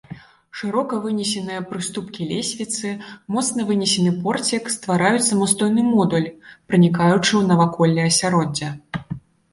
Шырока 0.59 0.95
вынесеныя 1.03 1.61
прыступкі 1.73 2.21
лесвіцы, 2.31 2.93
моцна 3.35 3.67
вынесены 3.69 4.15
порцік 4.23 4.71
ствараюць 4.79 5.27
самастойны 5.29 5.81
модуль, 5.93 6.27
пранікаючы 6.67 7.25
ў 7.25 7.43
навакольнае 7.53 8.07
асяроддзе. 8.15 8.73